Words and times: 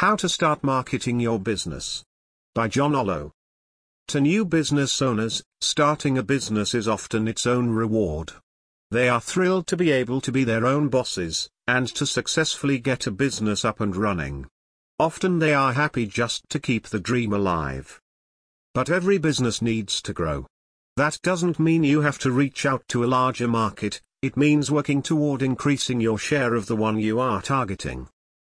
How 0.00 0.16
to 0.16 0.30
Start 0.30 0.64
Marketing 0.64 1.20
Your 1.20 1.38
Business. 1.38 2.02
By 2.54 2.68
Jon 2.68 2.94
Allo. 2.94 3.32
To 4.08 4.18
new 4.18 4.46
business 4.46 5.02
owners, 5.02 5.44
starting 5.60 6.16
a 6.16 6.22
business 6.22 6.72
is 6.72 6.88
often 6.88 7.28
its 7.28 7.46
own 7.46 7.68
reward. 7.68 8.32
They 8.90 9.10
are 9.10 9.20
thrilled 9.20 9.66
to 9.66 9.76
be 9.76 9.90
able 9.90 10.22
to 10.22 10.32
be 10.32 10.42
their 10.42 10.64
own 10.64 10.88
bosses, 10.88 11.50
and 11.68 11.86
to 11.88 12.06
successfully 12.06 12.78
get 12.78 13.06
a 13.06 13.10
business 13.10 13.62
up 13.62 13.82
and 13.82 13.94
running. 13.94 14.46
Often 14.98 15.38
they 15.38 15.52
are 15.52 15.74
happy 15.74 16.06
just 16.06 16.48
to 16.48 16.58
keep 16.58 16.86
the 16.86 16.98
dream 16.98 17.34
alive. 17.34 18.00
But 18.72 18.88
every 18.88 19.18
business 19.18 19.60
needs 19.60 20.00
to 20.00 20.14
grow. 20.14 20.46
That 20.96 21.18
doesn't 21.22 21.60
mean 21.60 21.84
you 21.84 22.00
have 22.00 22.18
to 22.20 22.32
reach 22.32 22.64
out 22.64 22.88
to 22.88 23.04
a 23.04 23.12
larger 23.18 23.48
market, 23.48 24.00
it 24.22 24.34
means 24.34 24.70
working 24.70 25.02
toward 25.02 25.42
increasing 25.42 26.00
your 26.00 26.16
share 26.16 26.54
of 26.54 26.68
the 26.68 26.76
one 26.76 26.98
you 26.98 27.20
are 27.20 27.42
targeting. 27.42 28.08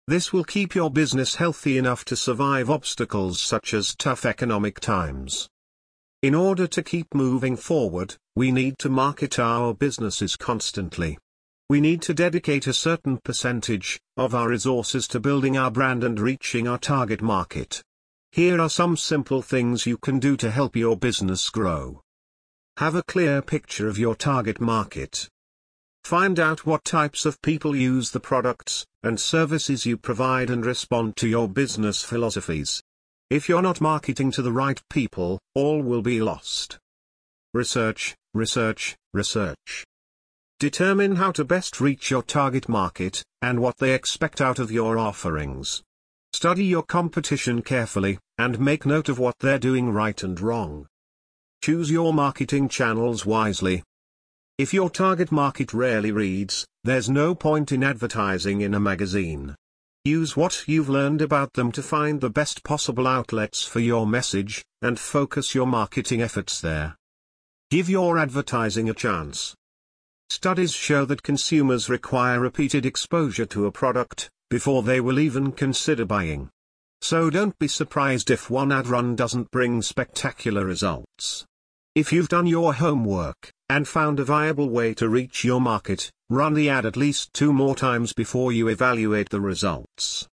This 0.09 0.31
will 0.31 0.45
keep 0.45 0.73
your 0.73 0.89
business 0.89 1.35
healthy 1.35 1.77
enough 1.77 2.05
to 2.05 2.15
survive 2.15 2.69
obstacles 2.69 3.41
such 3.41 3.73
as 3.73 3.93
tough 3.93 4.25
economic 4.25 4.79
times. 4.79 5.49
In 6.21 6.33
order 6.33 6.65
to 6.65 6.81
keep 6.81 7.13
moving 7.13 7.57
forward, 7.57 8.15
we 8.33 8.49
need 8.49 8.79
to 8.79 8.89
market 8.89 9.37
our 9.37 9.73
businesses 9.73 10.37
constantly. 10.37 11.17
We 11.69 11.81
need 11.81 12.01
to 12.03 12.13
dedicate 12.13 12.67
a 12.67 12.73
certain 12.73 13.17
percentage 13.17 13.99
of 14.15 14.33
our 14.33 14.47
resources 14.47 15.09
to 15.09 15.19
building 15.19 15.57
our 15.57 15.69
brand 15.69 16.05
and 16.05 16.17
reaching 16.17 16.69
our 16.69 16.77
target 16.77 17.21
market. 17.21 17.81
Here 18.31 18.61
are 18.61 18.69
some 18.69 18.95
simple 18.95 19.41
things 19.41 19.85
you 19.85 19.97
can 19.97 20.19
do 20.19 20.37
to 20.37 20.49
help 20.49 20.77
your 20.77 20.95
business 20.95 21.49
grow. 21.49 21.99
Have 22.77 22.95
a 22.95 23.03
clear 23.03 23.41
picture 23.41 23.89
of 23.89 23.97
your 23.97 24.15
target 24.15 24.61
market. 24.61 25.27
Find 26.07 26.39
out 26.39 26.65
what 26.65 26.85
types 26.85 27.25
of 27.25 27.41
people 27.41 27.75
use 27.75 28.11
the 28.11 28.21
products 28.21 28.85
and 29.03 29.19
services 29.19 29.85
you 29.85 29.97
provide 29.97 30.49
and 30.49 30.65
respond 30.65 31.17
to 31.17 31.27
your 31.27 31.49
business 31.49 32.01
philosophies. 32.01 32.81
If 33.29 33.49
you're 33.49 33.61
not 33.61 33.81
marketing 33.81 34.31
to 34.31 34.41
the 34.41 34.53
right 34.53 34.81
people, 34.89 35.37
all 35.53 35.81
will 35.81 36.01
be 36.01 36.21
lost. 36.21 36.77
Research, 37.53 38.15
research, 38.33 38.95
research. 39.13 39.85
Determine 40.61 41.17
how 41.17 41.33
to 41.33 41.43
best 41.43 41.81
reach 41.81 42.09
your 42.09 42.23
target 42.23 42.69
market, 42.69 43.21
and 43.41 43.59
what 43.59 43.75
they 43.75 43.93
expect 43.93 44.39
out 44.39 44.59
of 44.59 44.71
your 44.71 44.97
offerings. 44.97 45.83
Study 46.31 46.63
your 46.63 46.83
competition 46.83 47.61
carefully, 47.61 48.17
and 48.37 48.61
make 48.61 48.85
note 48.85 49.09
of 49.09 49.19
what 49.19 49.35
they're 49.41 49.59
doing 49.59 49.91
right 49.91 50.23
and 50.23 50.39
wrong. 50.39 50.87
Choose 51.61 51.91
your 51.91 52.13
marketing 52.13 52.69
channels 52.69 53.25
wisely, 53.25 53.83
if 54.57 54.73
your 54.73 54.89
target 54.89 55.31
market 55.31 55.73
rarely 55.73 56.11
reads, 56.11 56.65
there's 56.83 57.09
no 57.09 57.35
point 57.35 57.71
in 57.71 57.83
advertising 57.83 58.61
in 58.61 58.73
a 58.73 58.79
magazine. 58.79 59.55
Use 60.03 60.35
what 60.35 60.63
you've 60.67 60.89
learned 60.89 61.21
about 61.21 61.53
them 61.53 61.71
to 61.73 61.83
find 61.83 62.21
the 62.21 62.29
best 62.29 62.63
possible 62.63 63.05
outlets 63.05 63.63
for 63.63 63.79
your 63.79 64.07
message, 64.07 64.63
and 64.81 64.97
focus 64.97 65.53
your 65.53 65.67
marketing 65.67 66.21
efforts 66.21 66.61
there. 66.61 66.95
Give 67.69 67.89
your 67.89 68.17
advertising 68.17 68.89
a 68.89 68.93
chance. 68.93 69.53
Studies 70.29 70.71
show 70.71 71.05
that 71.05 71.23
consumers 71.23 71.89
require 71.89 72.39
repeated 72.39 72.85
exposure 72.85 73.45
to 73.47 73.65
a 73.65 73.71
product, 73.71 74.29
before 74.49 74.81
they 74.81 75.01
will 75.01 75.19
even 75.19 75.51
consider 75.51 76.05
buying. 76.05 76.49
So 77.01 77.29
don't 77.29 77.57
be 77.59 77.67
surprised 77.67 78.31
if 78.31 78.49
one 78.49 78.71
ad 78.71 78.87
run 78.87 79.15
doesn't 79.15 79.51
bring 79.51 79.81
spectacular 79.81 80.65
results. 80.65 81.45
If 81.95 82.11
you've 82.11 82.29
done 82.29 82.47
your 82.47 82.73
homework, 82.73 83.51
and 83.69 83.87
found 83.87 84.19
a 84.19 84.23
viable 84.23 84.69
way 84.69 84.93
to 84.93 85.09
reach 85.09 85.43
your 85.43 85.59
market, 85.59 86.11
run 86.29 86.53
the 86.53 86.69
ad 86.69 86.85
at 86.85 86.95
least 86.95 87.33
two 87.33 87.51
more 87.51 87.75
times 87.75 88.13
before 88.13 88.51
you 88.51 88.67
evaluate 88.67 89.29
the 89.29 89.41
results. 89.41 90.27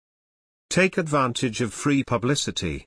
Take 0.70 0.98
advantage 0.98 1.60
of 1.60 1.72
free 1.72 2.02
publicity. 2.02 2.86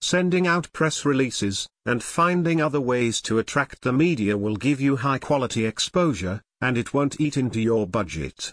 Sending 0.00 0.46
out 0.46 0.72
press 0.72 1.04
releases, 1.04 1.68
and 1.86 2.02
finding 2.02 2.60
other 2.60 2.80
ways 2.80 3.20
to 3.22 3.38
attract 3.38 3.82
the 3.82 3.92
media 3.92 4.36
will 4.36 4.56
give 4.56 4.80
you 4.80 4.96
high 4.96 5.18
quality 5.18 5.64
exposure, 5.64 6.42
and 6.60 6.76
it 6.76 6.92
won't 6.92 7.20
eat 7.20 7.36
into 7.36 7.60
your 7.60 7.86
budget. 7.86 8.52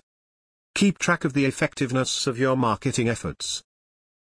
Keep 0.76 0.98
track 0.98 1.26
of 1.26 1.34
the 1.34 1.46
effectiveness 1.46 2.28
of 2.28 2.40
your 2.40 2.56
marketing 2.56 3.10
efforts. 3.10 3.62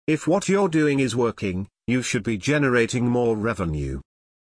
If 0.06 0.26
what 0.26 0.48
you're 0.48 0.68
doing 0.68 0.98
is 0.98 1.14
working, 1.14 1.68
you 1.86 2.02
should 2.02 2.24
be 2.24 2.36
generating 2.36 3.08
more 3.08 3.36
revenue. 3.36 4.00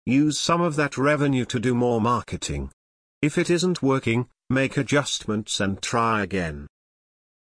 Use 0.08 0.40
some 0.40 0.62
of 0.62 0.78
that 0.78 0.98
revenue 0.98 1.44
to 1.44 1.60
do 1.60 1.76
more 1.76 2.00
marketing. 2.00 2.72
If 3.22 3.38
it 3.38 3.50
isn't 3.50 3.84
working, 3.84 4.30
make 4.50 4.78
adjustments 4.78 5.60
and 5.60 5.82
try 5.82 6.24
again. 6.24 6.66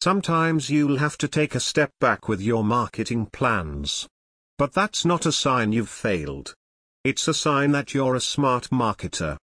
Sometimes 0.03 0.69
you'll 0.69 0.99
have 0.99 1.17
to 1.19 1.29
take 1.29 1.55
a 1.55 1.61
step 1.61 1.93
back 2.01 2.27
with 2.27 2.41
your 2.41 2.65
marketing 2.65 3.27
plans. 3.27 4.09
But 4.59 4.73
that's 4.73 5.05
not 5.05 5.27
a 5.27 5.31
sign 5.31 5.71
you've 5.71 5.89
failed. 5.89 6.55
It's 7.05 7.29
a 7.29 7.35
sign 7.35 7.71
that 7.71 7.95
you're 7.95 8.17
a 8.17 8.21
smart 8.21 8.71
marketer. 8.71 9.37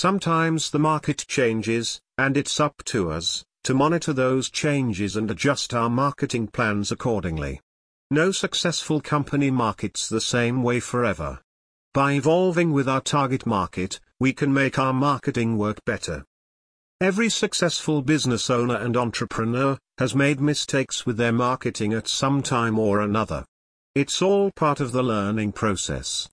Sometimes 0.00 0.70
the 0.70 0.78
market 0.78 1.24
changes, 1.26 2.00
and 2.16 2.36
it's 2.36 2.60
up 2.60 2.76
to 2.84 3.10
us 3.10 3.42
to 3.64 3.74
monitor 3.74 4.12
those 4.12 4.50
changes 4.50 5.16
and 5.16 5.28
adjust 5.32 5.74
our 5.74 5.90
marketing 5.90 6.46
plans 6.46 6.92
accordingly. 6.92 7.60
No 8.12 8.30
successful 8.30 9.00
company 9.00 9.50
markets 9.50 10.08
the 10.08 10.20
same 10.20 10.62
way 10.62 10.78
forever. 10.78 11.40
By 11.98 12.12
evolving 12.12 12.70
with 12.72 12.88
our 12.88 13.00
target 13.00 13.44
market, 13.44 13.98
we 14.20 14.32
can 14.32 14.54
make 14.54 14.78
our 14.78 14.92
marketing 14.92 15.58
work 15.58 15.84
better. 15.84 16.24
Every 17.00 17.28
successful 17.28 18.02
business 18.02 18.48
owner 18.50 18.76
and 18.76 18.96
entrepreneur 18.96 19.76
has 19.98 20.14
made 20.14 20.40
mistakes 20.40 21.04
with 21.04 21.16
their 21.16 21.32
marketing 21.32 21.92
at 21.94 22.06
some 22.06 22.40
time 22.40 22.78
or 22.78 23.00
another. 23.00 23.44
It's 23.96 24.22
all 24.22 24.52
part 24.52 24.78
of 24.78 24.92
the 24.92 25.02
learning 25.02 25.54
process. 25.54 26.28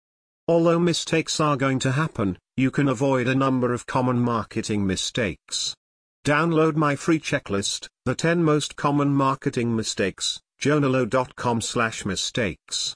Although 0.48 0.78
mistakes 0.78 1.40
are 1.40 1.58
going 1.58 1.80
to 1.80 1.94
happen, 1.94 2.38
you 2.56 2.70
can 2.70 2.88
avoid 2.88 3.28
a 3.28 3.34
number 3.34 3.74
of 3.74 3.88
common 3.88 4.20
marketing 4.20 4.86
mistakes. 4.86 5.76
Download 6.24 6.76
my 6.76 6.96
free 6.96 7.20
checklist, 7.20 7.88
The 8.06 8.14
10 8.14 8.44
Most 8.44 8.76
Common 8.76 9.16
Marketing 9.16 9.76
Mistakes, 9.76 10.40
jonallo.com/mistakes. 10.62 12.96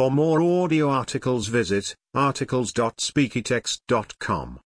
For 0.00 0.10
more 0.10 0.40
audio 0.40 0.88
articles 0.88 1.48
visit 1.48 1.94
articles.speakytext.com. 2.14 4.60